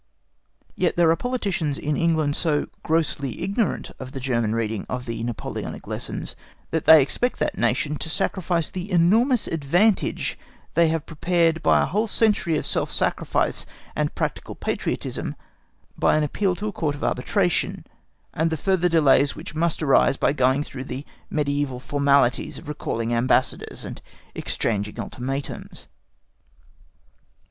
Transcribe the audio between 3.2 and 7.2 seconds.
ignorant of the German reading of the Napoleonic lessons that they